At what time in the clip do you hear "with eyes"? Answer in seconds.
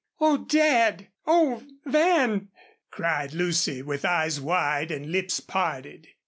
3.83-4.41